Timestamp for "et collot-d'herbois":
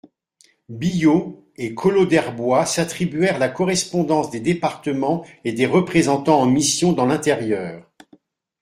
1.57-2.65